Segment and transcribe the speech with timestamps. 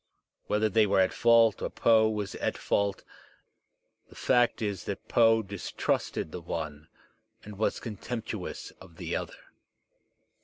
[0.47, 3.03] Whether they were at fault or Poe was at fault,
[4.09, 6.87] the fact is that Poe distrusted the one
[7.43, 9.53] and was contemptuous of the other.